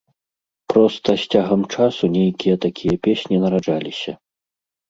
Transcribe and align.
Проста, 0.71 1.09
з 1.23 1.27
цягам 1.35 1.61
часу 1.75 2.03
нейкія 2.17 2.55
такія 2.65 2.95
песні 3.09 3.35
нараджаліся. 3.45 4.11